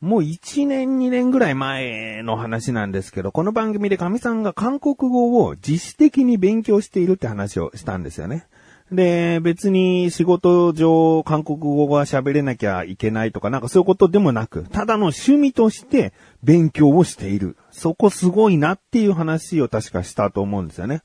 [0.00, 8.46] もう1年2年ぐらい前の話なんですけど、この番組で神さんが韓国語を自主的に勉強しているって話をしたんですよね。
[8.90, 17.58] で、別に仕事上韓国語が喋れなきゃいけないとかなんかそういうことでもなく、ただの趣味として勉強をしている。
[17.70, 21.02] そこすごいなっていう話を確かしたと思うんですよね。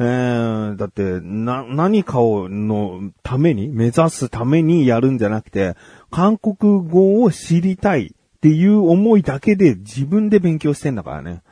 [0.00, 5.74] えー、だって、な、何かをのために、目指すためにやるんじゃなくて、
[6.10, 8.14] 韓国語を知りたい。
[8.38, 11.42] っていう思いだけで自分で勉強してんだからね。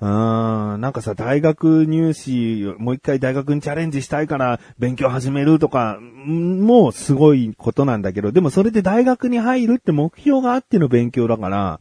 [0.00, 11.80] うーん、なんかさ、大学入試、もう一回大学にチャレンジしたいから勉強始めるとか、もうすごいことなんだけど、でもそれで大学に入るって目標があっての勉強だから、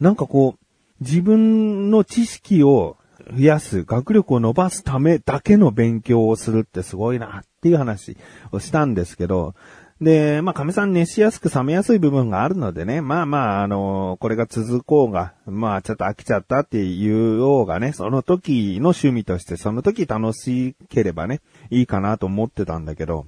[0.00, 0.64] なんかこう、
[1.00, 2.96] 自分の知識を
[3.32, 8.16] 増やす、学力を伸ばすためだけの勉強をするってすごいなっていう話
[8.50, 9.54] をしたんですけど、
[10.00, 23.26] で、まあ、亀さん熱しやすく冷めやすい部分があるのでね、まあまあ、あの、これが続こうが、まあ、ちょっと飽きちゃったっていうようがね、その時の趣味として、その時楽しければね、いいかなと思ってたんだけど、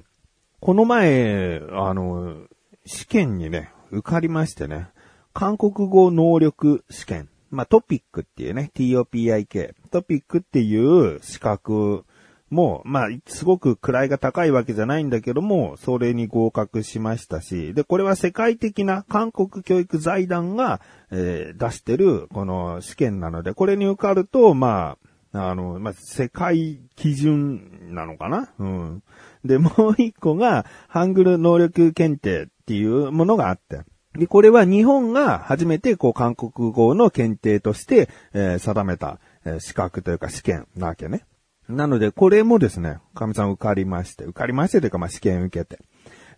[0.61, 2.37] この前、あの、
[2.84, 4.89] 試験にね、受かりましてね、
[5.33, 12.05] 韓国語能力試験、まあ、トピックっていうね、TOPIK、トピックっていう資格
[12.48, 20.80] もう、まあ、すごく位が高いわけじゃないんだけども、それに合格しましたし、で、これは世界的な韓国教育財団が、
[21.11, 24.97] えー、出してる、この試験なので、これに受かると、ま
[25.33, 28.48] あ、あの、まあ、世界基準なのかな？
[28.58, 29.03] うん。
[29.44, 33.81] で、もう一個が、ハングル能力検定っていうものがあって、
[34.14, 41.27] で、これは日本が初めてこう韓国語の検定として、えー、定めた、えー、資格というか試験なわけね。
[41.69, 45.81] なので、これもですね、神さん受かりまして、受かりましてというか、まあ、試験受けて、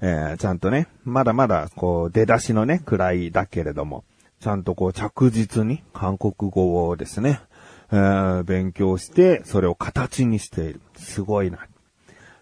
[0.01, 4.05] えー、ちゃんとね、まだまだ、こう、出だしのね、くらいだけれども、
[4.41, 7.41] ちゃんとこう、着実に韓国語をですね、
[7.91, 10.81] えー、勉強して、それを形にしている。
[10.97, 11.59] すごいな。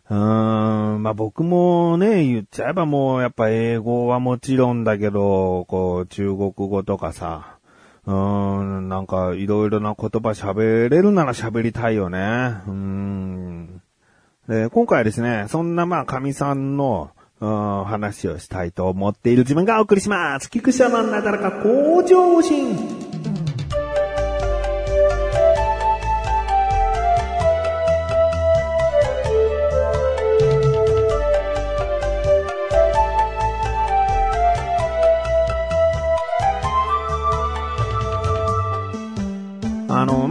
[0.08, 7.58] うーん、まあ、僕もね、言っちゃえばもう、やっぱ英語はもちろんだけど、こう、中国語とかさ、
[8.06, 12.62] うーん、なんかいろいろな言葉喋れるなら喋りたいよね。
[12.66, 13.82] うん。
[14.48, 20.50] で、今回はですね、そんなまあ神さんの、うん話をしたいと思っている自分がお送りします。
[20.50, 22.95] 菊池のなだらか向上心。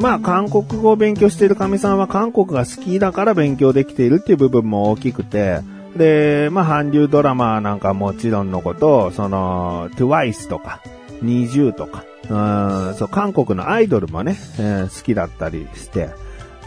[0.05, 5.61] まあ、韓国語を勉強している神さんは韓国が好きだから勉強できているっていう部分も大きくて、
[5.95, 10.79] で、まあ、韓流ドラマなんかもちろんのこと、その、TWICE とか、
[11.23, 16.11] NiziU とか、うん、そう、韓国のアイドルもね、えー、好きだったりして、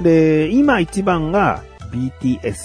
[0.00, 1.62] で、今一番が
[1.92, 2.56] BTS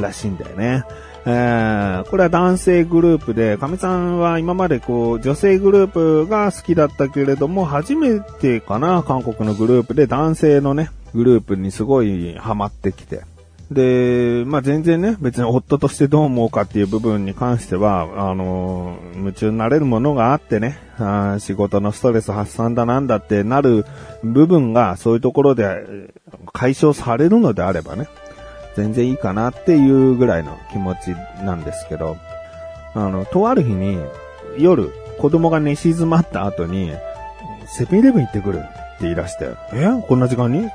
[0.00, 0.82] らしいんだよね。
[1.26, 13.22] えー、これは男性グループで、かみさんは今までこう、女性グループが好きだったけれども、初めてかな、韓国のグループで男性のね、グループにすごいハマってきて。
[13.70, 23.86] で、まあ、全然ね、別に夫としてどう思うかっていう部分に関しては、あの、夢中になれるものがあってね、あ仕事のストレス発散だなんだってなる
[24.22, 26.12] 部分が、そういうところで
[26.52, 28.08] 解消されるのであればね、
[28.76, 31.10] 全然いいかなっていうぐらいの気持ち
[31.44, 32.16] なんですけど、
[32.94, 33.98] あの、とある日に、
[34.58, 36.92] 夜、子供が寝静まった後に、
[37.66, 38.68] セブンイレブン行ってくるって
[39.02, 39.88] 言い出して、え？
[40.06, 40.60] こんな時間に？
[40.60, 40.70] つって、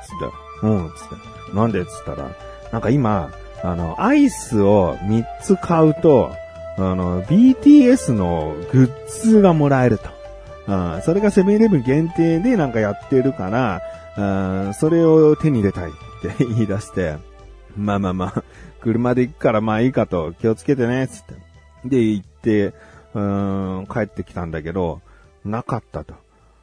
[0.62, 1.56] うん、つって。
[1.56, 1.84] なんで？
[1.84, 2.30] つったら、
[2.72, 3.30] なんか今、
[3.62, 6.34] あの、アイスを3つ買うと、
[6.76, 10.08] あの、BTS のグッズがもらえると。
[10.68, 13.82] うん、それがセブンイレブン限定でなんかやってるから、
[14.16, 15.92] うん、それを手に入れたいっ
[16.36, 17.16] て言い出して、
[17.80, 18.44] まあまあまあ、
[18.80, 21.34] 車で行くからまあいいかと、気をつけてね、つって。
[21.84, 25.00] で、行って、うーん、帰ってきたんだけど、
[25.44, 26.14] なかったと。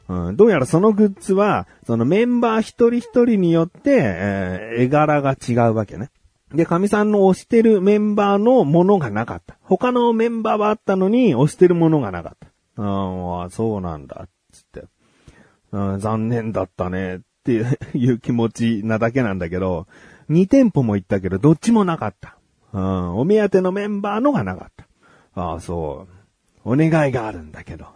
[0.08, 6.10] うん、どうやらそのグッズは、そのメンバー一人一人によって、えー、絵柄が違うわけね。
[6.54, 9.58] で、神さんの推してるメンバーのものがなかった。
[9.60, 12.82] 他のメンバーはあったのに、推してるものがなかった。
[12.82, 14.84] うん、そうなんだ、つって。
[15.72, 17.52] うん、残念だったね、って
[17.94, 19.86] いう気持ちなだけなんだけど、
[20.30, 22.36] 2店舗も行ったけど、どっちもなかった。
[22.72, 24.86] うん、お目当てのメンバーのがなかった。
[25.40, 26.06] ああ、そ
[26.64, 26.72] う。
[26.72, 27.86] お願いがあるんだけど。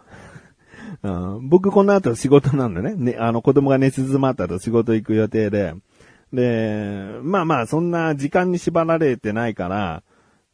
[1.03, 2.95] うん、僕この後仕事なんだね。
[2.95, 5.75] ね、あの子供が寝静まったと仕事行く予定で。
[6.31, 10.03] で、まあまあ、そんな時間に縛られてないから、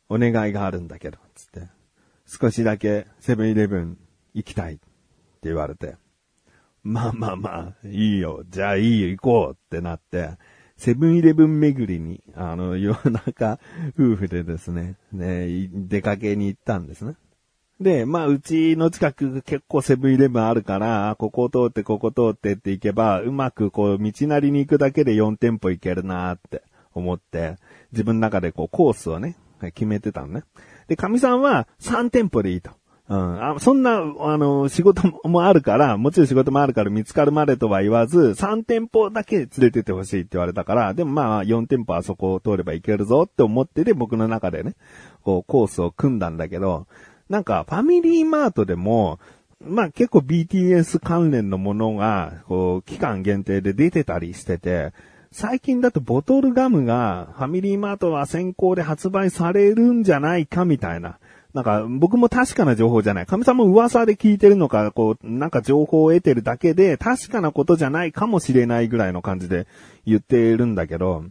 [0.10, 1.68] お願いがあるんだけど、つって。
[2.26, 3.98] 少しだけセブンイレブン
[4.34, 4.80] 行きたい。
[5.40, 5.96] って言われて、
[6.84, 8.44] まあまあまあ、いいよ。
[8.50, 10.32] じゃあいいよ、行こうってなって、
[10.80, 13.60] セブンイレブン巡りに、あの、夜中、
[14.00, 17.16] 夫婦でですね、ね、出かけに行ったんですね。
[17.82, 27.58] で、まあ、うちの近く結構セブンイレブンあるから、ここを通って、ここ通ってって行けば、うまくこう、道なりに行くだけで4店舗行けるなって思って、
[27.92, 30.44] 自分の中でこう、コースをね、決めてたのね。
[30.88, 32.72] で、神さんは3店舗でいいと。
[33.10, 33.44] うん。
[33.44, 44.76] あそんな、あの、仕事もあるから、もちろん仕事もあるから見つかるまでとは言わず、3店舗だけ連れてってほしいって言われたから、でもまあ、4店舗あそこを通ればいけるぞって思ってて、僕の中でね、
[45.24, 46.86] こう、コースを組んだんだけど、
[47.30, 49.20] なんか、ファミリーマートでも、
[49.60, 54.94] まあ結構 BTS 関連のものが、こう、期間限定で出てたりしてて、
[55.32, 61.20] 最近だとボトルガムがファミリーマートは先行で発売されるんじゃないかみたいな。
[61.54, 63.26] なんか僕も確かな情報じゃない。
[63.26, 69.68] 神様も噂で聞いてるのか、こう、なんか情報を得てるだけで確かなことじゃないかもしれないぐらいの感じで
[70.06, 71.24] 言ってるんだけど、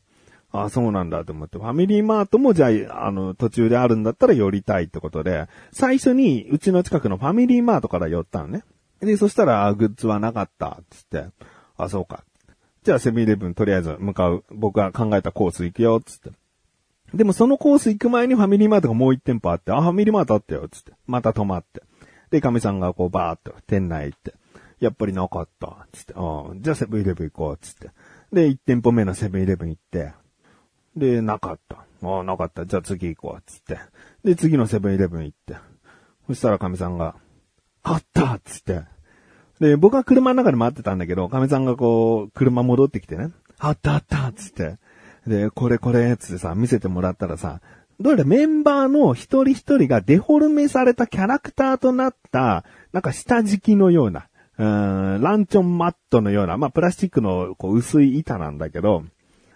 [0.50, 8.64] ああそうなんだと思って、ファミリーマートもじゃあ、あの、途中であるんだったら寄りたいってことで、最初にうちの近くのファミリーマートから寄ったのね。
[9.00, 11.26] で、そしたら、グッズはなかった、つって、
[11.76, 12.24] あ、そうか。
[12.82, 16.30] じゃあセブンイレブンとりあえず向かう、僕が考えたコース行くよ、つって。
[17.14, 20.92] でもそのコース行く前にファミリーマートがもう一店舗あって、あ、ファミリーマートあったよ、つって。
[21.06, 21.82] また止まって。
[22.30, 24.34] で、神さんがこうバーっと店内行って。
[24.80, 26.14] やっぱりなかった、つって。
[26.16, 27.90] あじゃあセブンイレブン行こう、つって。
[28.32, 30.12] で、1店舗目のセブンイレブン行って。
[30.96, 31.84] で、なかった。
[32.02, 32.66] ああ、なかった。
[32.66, 33.78] じゃあ次行こう、つって。
[34.22, 35.56] で、次のセブンイレブン行って。
[36.26, 37.16] そしたら神さんが、
[37.82, 38.82] あったつって。
[39.60, 44.78] で、僕は車の中で待ってたんだけど、神さんがこう、車戻ってきてね、あったあったつって。
[45.28, 47.60] で、これこれ、つってさ、見せてもらったらさ、
[48.00, 54.28] どうやらメンバーの一人一人がデフォルメされたキャラクターとなった、なんか下敷きのような、
[54.58, 59.04] うーん、ランチョンマットのような、まあ、プラスチックのこう薄い板なんだけど、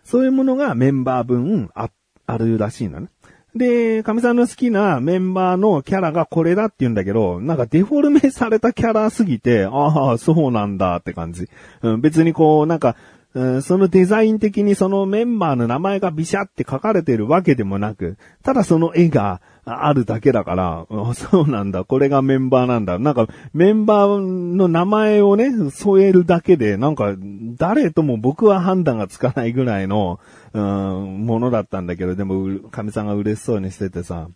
[0.05, 1.91] そういうものがメンバー分あ、
[2.27, 3.09] あるらしいのね。
[3.55, 11.49] で、神さんの好きなメンバーのキャラがこれだって言うんだけど、なんかデフォルメされたキャラすぎて、ああ、そうなんだって感じ。
[11.83, 12.97] うん、別にこう、なんか、
[13.35, 22.99] そのデザイン的にそのメンバーの名前がビシャって書かれてるわけでもなく、ただその絵があるだけだから、そうなんだ、これがメンバーなんだ。
[22.99, 27.15] なんか、メンバーの名前をね、添えるだけで、なんか、
[27.57, 30.19] 誰とも僕は判断がつかないぐらいの、
[30.53, 34.29] うん、ものだったんだけど、でも、神さんが嬉しそうにしててさ、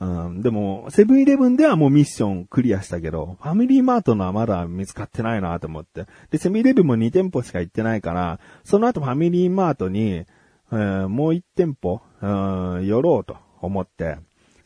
[0.00, 6.06] うん、でも、セブンイレブンではもうミッションクリアしたけど、ファミリーマートのはまだ見つかってないなと思って。
[6.30, 10.24] で、セブンイレブンも2店舗しか行ってないから、その後ファミリーマートに、
[10.72, 12.26] えー、もう1店舗、う
[12.80, 14.16] ん、寄ろうと思って、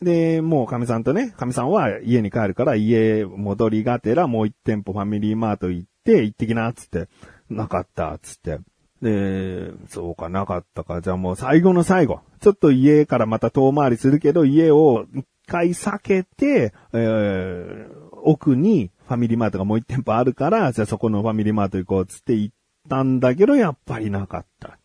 [0.01, 7.09] で、もう神さんとね、神さんは家に帰るから家戻りがてらもう1店舗ファミリーマート行って、行ってきな、つって、
[7.49, 8.59] なかった、つって。
[9.05, 10.99] で、そうかなかったか。
[10.99, 12.21] じゃあもう最後の最後。
[12.39, 17.87] ちょっと家からまた遠回りするけど、家を一回避けて、えー、
[18.23, 22.55] 奥にファミリーマートがもう一店舗あるから、じゃあそこのファミリーマート行こうつって行っ
[22.89, 24.75] たんだけど、やっぱりなかった。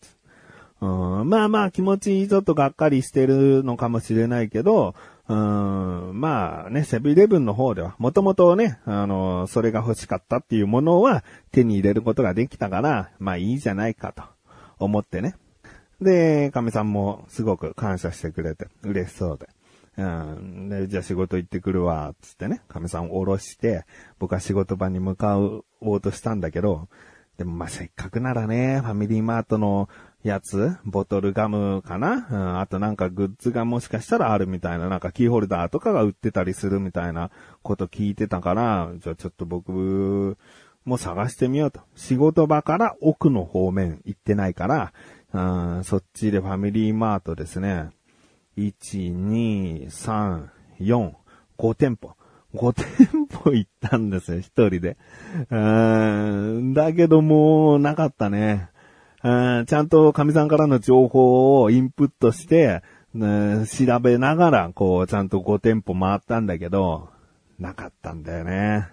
[0.81, 4.93] うん、まあまあ気持ちちょっとがっかりしてるのかもしれないけど、
[5.31, 14.23] うん、まあね、セブンイレブンの方では、もともとね、あの、それが欲しかったっていうものは手に入れることができたから、まあいいじゃないかと
[14.77, 15.35] 思ってね。
[16.01, 19.47] で、亀さんもすごく感謝してくれて、嬉しそうで。
[19.97, 20.67] うん。
[20.69, 23.85] で、じゃあ仕事行ってくるわ、つってね、亀さんを降ろして、
[24.19, 26.89] 僕は仕事場に向かおうとしたんだけど、
[27.37, 29.87] でもまあせっかくならね、ファミリーマートの
[30.23, 37.31] やつ、ボトルガムかな、うん、あとなんかグッズがもしかしたらあるみたいな、なんかキーホルダーとかが売ってたりするみたいな
[37.63, 40.37] こと聞いてたから、じゃあちょっと僕
[40.85, 41.81] も探してみようと。
[41.95, 44.93] 仕事場から奥の方面行ってないから、
[45.33, 47.89] うん、そっちでファミリーマートですね。
[48.57, 50.47] 1、2、3、
[50.79, 51.13] 4、
[51.57, 52.15] 5店舗。
[52.53, 54.97] 5店舗行ったんですよ、一人で。
[55.49, 58.70] うん、だけどもう、なかったね。
[59.23, 62.81] うん、ちゃんと神さんからの情報をインプットして、
[63.13, 67.09] ね、調べながら、こう、ちゃんと5店舗回ったんだけど、
[67.59, 68.89] なかったんだよね。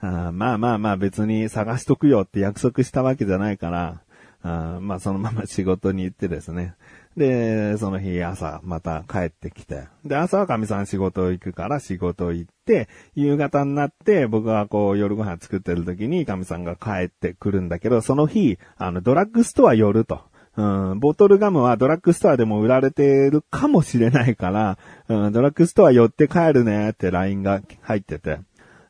[0.00, 4.02] あまあまあまあ別に探しとくよって約束したわけじゃないから、
[4.42, 6.74] あまあそのまま仕事に行ってですね。
[7.16, 9.84] で、その日朝また帰ってきて。
[10.04, 20.22] で、朝は神さん仕事行くから仕事行って、夕方になって僕がこう夜ご飯作ってる時に神さんが帰ってくるんだけど、その日、あのドラッグストア寄ると。
[20.56, 24.78] うん、ボトルガムはドラッグストアでも売られてるかもしれないから、
[25.08, 28.38] うん、ドラッグストア寄って帰るねって LINE が入ってて。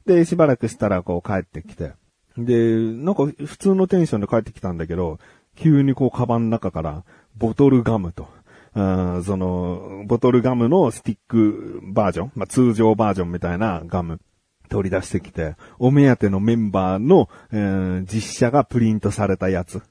[0.05, 1.93] で、しばらくしたらこう帰ってきて。
[2.37, 5.19] で、なんか普通のテンションで帰ってきたんだけど、
[5.57, 7.05] 急にこうカバンの中から
[7.37, 8.29] ボトルガムと、
[8.75, 14.21] うんその、ボトルガムのスティックバージョン、まあ、通常バージョンみたいなガム
[14.69, 19.83] 取り出してきて、お目当てのメンバーの、えー実写がプリントされたやつ。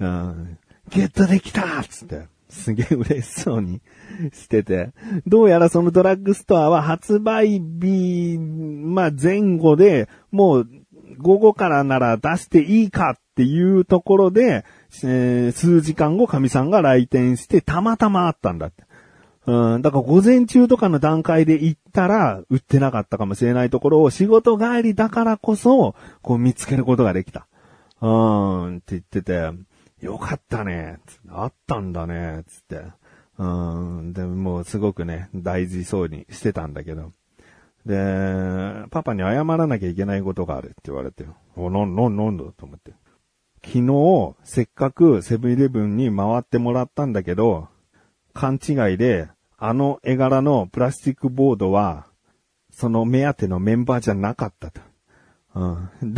[0.00, 0.58] うん
[0.90, 3.80] ゲットできたっつって、すげえ嬉しそうに
[4.32, 4.92] してて、
[5.26, 10.68] どうやらそのドラッグストアは発売日、まあ前後で、もう
[11.18, 14.64] 午後からなら出していいかっていうところで、
[15.02, 18.84] えー数時間後神さんが来店してたまたまあったんだって。
[19.46, 27.46] うん、だから午前中とかの段階で行ったら売ってなかったかもしれないところを仕事帰りだからこそ、こう見つけることができた。
[28.00, 29.50] うーん、って言ってて、
[30.00, 32.84] よかったね、あったんだね、つって。
[33.36, 37.10] うん、でもうすごくね、大事そうにしてたんだけど。
[37.84, 41.26] で、パパに謝らなきゃいけないことがあるって言われて、
[41.56, 42.92] お、なん、なん、なんだと思って。
[43.64, 47.68] 昨日、せっかくセブンイレブンに回ってもらったんだけど、
[48.34, 52.06] 勘違いで、あの絵柄のプラスチックボードは、
[52.70, 54.80] その目当てのメンバーじゃなかったと。
[55.54, 56.14] うん、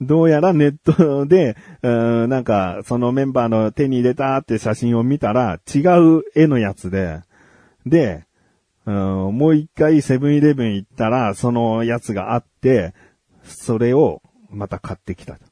[0.00, 7.20] どうやらネットで、うんなんか、そのメンバーの手に入れたって写真を見たら、違う絵のやつで、
[7.86, 8.24] で、
[8.86, 8.94] うん
[9.36, 12.94] もう一回セブンイレブン行ったら、そのやつがあって、
[13.44, 15.49] それをまた買ってきたと。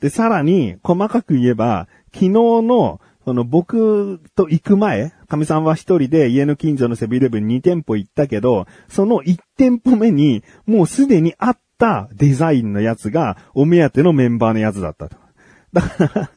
[0.00, 15.16] で、さらに、細かく言えば、昨日の、その僕と行く前、神さんは一人で家の近所のセブンイレブン2店舗行ったけど、その1店舗目に、もうすでにあったデザインのやつが、お目当てのメンバーのやつだったと。
[15.72, 16.30] だから、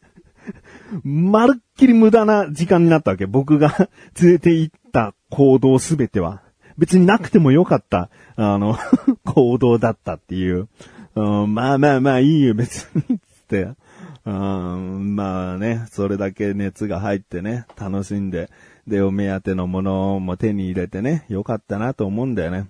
[1.04, 3.26] まるっきり無駄な時間になったわけ。
[3.26, 3.90] 僕が
[4.22, 6.42] 連れて行った行動すべては。
[6.78, 8.78] 別になくてもよかった、あの、
[9.24, 10.68] 行動だったっていう。
[11.16, 13.20] うん、まあまあまあいいよ、別に。
[13.52, 13.76] って。
[14.24, 18.50] うん、まあね、それだけ熱が入ってね、楽しんで、
[18.88, 22.68] で、お目当てのものも手に入れてね、よかったなと思うんだよね。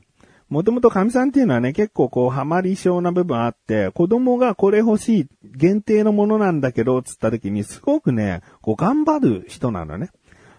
[0.49, 10.09] もともと神さんっていうのはね、結構こう、ハマり症な部分あって、子供がこれ欲しい、限定のものなんだけど、つった時に、すごくね、こう、頑張る人なのね。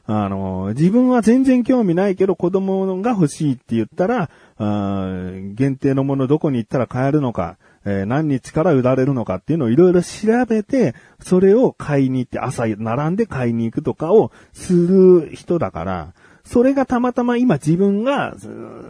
[0.04, 5.06] あの、自分は全然興味ないけど子供が欲しいって言ったら、あ
[5.54, 18.34] 限定のものどこに行ったら買えるのか、えー何日から売られるのかっていうのをいろいろ調べて、それを買いに行って朝並んで買いに行くとかをする人だから、それがたまたま今自分が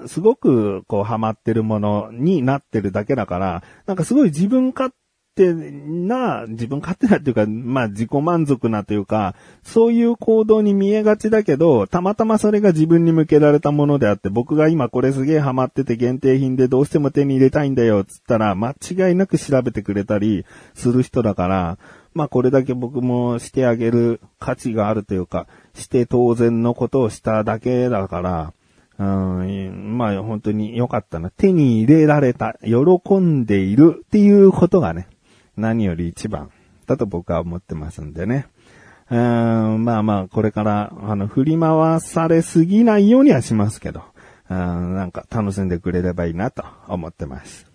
[0.07, 4.93] すごくこうハマってるものになってるだけだから、なんかすごい自分勝
[5.35, 21.79] 手な、自分勝手なっていうか、まあ自己満足なというか、そういう行動に見えがちだけど、たまたまそれが自分に向けられたものであって、僕が今これすげえハマってて限定品でどうしても手に入れたいんだよ、つったら、間違いなく調べてくれたりする人だから、
[22.15, 28.53] まあこれだけ僕もしてあげる価値があるというか、して当然のことをしただけだから、
[28.99, 31.31] うん、まあ本当に良かったな。
[31.31, 35.09] 手に入れられた、喜んでいるっていうことがね、
[35.57, 36.51] 何より一番
[36.87, 38.47] だと僕は思ってますんでね。
[39.11, 44.03] うん、まあまあ、これから、あの、振り回されすぎないようにはしますけど、
[44.49, 47.71] うん、なんか楽しんでくれればいいなと思ってます。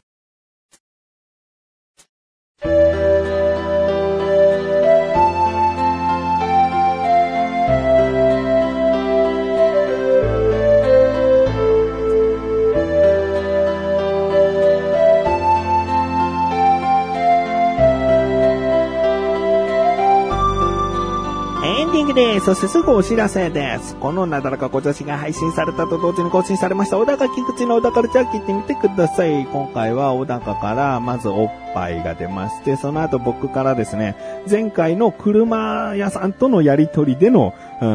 [21.88, 22.46] ンディングです。
[22.46, 23.96] そしてすぐお知らせです。
[23.96, 29.46] このなだらか小女子が配信されたと同時に更新されました、小高菊池の小高ルチャー聞いてみてください。
[29.46, 34.16] 今回は小高からまずおっぱいが出まして、その後僕からですね、
[34.50, 37.88] 前回の車屋さんとのやりとりでの、うー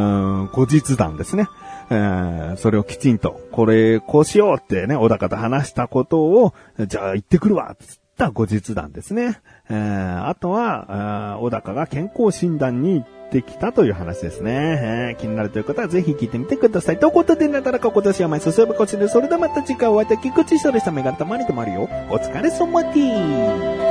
[0.44, 1.48] ん、後日談ですね。
[1.90, 6.54] えーそれをきちんと、これ、こうしようってね、小高と話したことを、
[6.86, 9.40] じゃあ行ってくるわ、つった後日談ですね。
[9.68, 13.06] えーあとは、小高が健康診断に行っ
[13.40, 14.52] ってきたという話ですね。
[14.82, 16.98] えー気になるという方はぜひ聞いてみてください。
[16.98, 21.88] ということで、なだらか今年は毎週すばこちで、それではまた次回お会いできくちしょでしたメガネたまりとまるよ。
[22.10, 23.81] お疲れ様でーす。